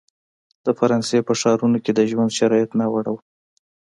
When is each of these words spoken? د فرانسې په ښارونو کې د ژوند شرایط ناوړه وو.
د 0.65 0.67
فرانسې 0.77 1.19
په 1.27 1.33
ښارونو 1.39 1.77
کې 1.83 1.91
د 1.95 1.99
ژوند 2.09 2.35
شرایط 2.39 2.71
ناوړه 2.79 3.09
وو. 3.13 3.19